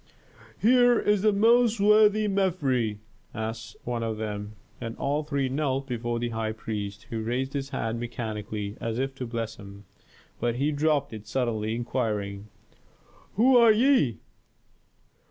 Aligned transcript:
"Here 0.59 0.97
is 0.99 1.21
the 1.21 1.31
most 1.31 1.79
worthy 1.79 2.27
Mefres," 2.27 2.97
said 3.35 3.57
one 3.83 4.01
of 4.01 4.17
them. 4.17 4.55
And 4.81 4.97
all 4.97 5.23
three 5.23 5.47
knelt 5.47 5.85
before 5.85 6.17
the 6.17 6.29
high 6.29 6.53
priest, 6.53 7.03
who 7.11 7.21
raised 7.21 7.53
his 7.53 7.69
hand 7.69 7.99
mechanically, 7.99 8.77
as 8.81 8.97
if 8.97 9.13
to 9.13 9.27
bless 9.27 9.57
them. 9.57 9.85
But 10.39 10.55
he 10.55 10.71
dropped 10.71 11.13
it 11.13 11.27
suddenly, 11.27 11.75
inquiring, 11.75 12.47
"Who 13.35 13.57
are 13.57 13.71
ye?" 13.71 14.17